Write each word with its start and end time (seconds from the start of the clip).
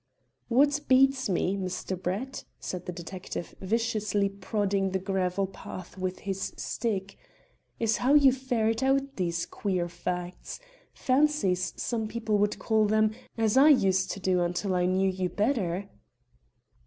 "What 0.47 0.79
beats 0.87 1.29
me, 1.29 1.55
Mr. 1.55 1.95
Brett," 1.95 2.43
said 2.59 2.87
the 2.87 2.91
detective, 2.91 3.53
viciously 3.61 4.29
prodding 4.29 4.89
the 4.93 4.97
gravel 4.99 5.45
path 5.45 5.95
with 5.95 6.21
his 6.21 6.53
stick, 6.57 7.19
"is 7.79 7.97
how 7.97 8.15
you 8.15 8.31
ferret 8.31 8.81
out 8.81 9.17
these 9.17 9.45
queer 9.45 9.87
facts 9.87 10.59
fancies 10.91 11.71
some 11.77 12.07
people 12.07 12.39
would 12.39 12.57
call 12.57 12.87
them, 12.87 13.11
as 13.37 13.55
I 13.57 13.69
used 13.69 14.09
to 14.13 14.19
do 14.19 14.41
until 14.41 14.73
I 14.73 14.87
knew 14.87 15.07
you 15.07 15.29
better." 15.29 15.87